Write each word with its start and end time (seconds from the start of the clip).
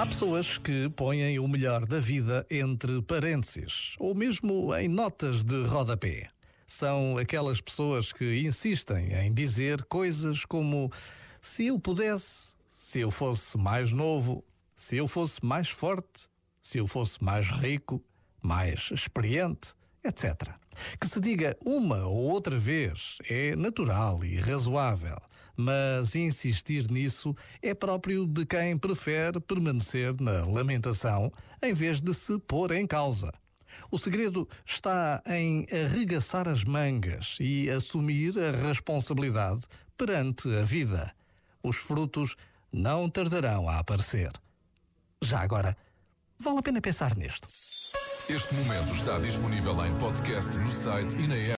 Há 0.00 0.06
pessoas 0.06 0.56
que 0.56 0.88
põem 0.88 1.38
o 1.38 1.46
melhor 1.46 1.84
da 1.84 2.00
vida 2.00 2.46
entre 2.50 3.02
parênteses 3.02 3.96
ou 3.98 4.14
mesmo 4.14 4.74
em 4.74 4.88
notas 4.88 5.44
de 5.44 5.62
rodapé. 5.64 6.30
São 6.66 7.18
aquelas 7.18 7.60
pessoas 7.60 8.10
que 8.10 8.40
insistem 8.40 9.12
em 9.12 9.30
dizer 9.30 9.84
coisas 9.84 10.46
como: 10.46 10.90
se 11.38 11.66
eu 11.66 11.78
pudesse, 11.78 12.54
se 12.72 13.00
eu 13.00 13.10
fosse 13.10 13.58
mais 13.58 13.92
novo, 13.92 14.42
se 14.74 14.96
eu 14.96 15.06
fosse 15.06 15.44
mais 15.44 15.68
forte, 15.68 16.30
se 16.62 16.78
eu 16.78 16.86
fosse 16.86 17.22
mais 17.22 17.50
rico, 17.50 18.02
mais 18.40 18.90
experiente, 18.90 19.74
etc. 20.02 20.48
Que 20.98 21.06
se 21.06 21.20
diga 21.20 21.54
uma 21.62 22.06
ou 22.06 22.30
outra 22.30 22.58
vez 22.58 23.18
é 23.28 23.54
natural 23.54 24.24
e 24.24 24.36
razoável, 24.36 25.18
mas 25.56 26.14
insistir 26.14 26.90
nisso 26.90 27.34
é 27.62 27.74
próprio 27.74 28.26
de 28.26 28.44
quem 28.46 28.76
prefere 28.76 29.40
permanecer 29.40 30.14
na 30.20 30.44
lamentação 30.44 31.32
em 31.62 31.72
vez 31.72 32.00
de 32.00 32.14
se 32.14 32.38
pôr 32.38 32.72
em 32.72 32.86
causa. 32.86 33.32
O 33.90 33.98
segredo 33.98 34.48
está 34.64 35.22
em 35.26 35.66
arregaçar 35.70 36.48
as 36.48 36.64
mangas 36.64 37.36
e 37.40 37.70
assumir 37.70 38.34
a 38.38 38.50
responsabilidade 38.66 39.64
perante 39.96 40.48
a 40.56 40.62
vida. 40.62 41.12
Os 41.62 41.76
frutos 41.76 42.36
não 42.72 43.08
tardarão 43.08 43.68
a 43.68 43.78
aparecer. 43.78 44.30
Já 45.22 45.40
agora, 45.40 45.76
vale 46.38 46.58
a 46.58 46.62
pena 46.62 46.80
pensar 46.80 47.14
nisto. 47.16 47.48
Este 48.28 48.54
momento 48.54 48.94
está 48.94 49.18
disponível 49.18 49.84
em 49.84 49.94
podcast 49.98 50.56
no 50.58 50.70
site 50.70 51.18
e 51.18 51.26
na 51.26 51.34
app. 51.34 51.48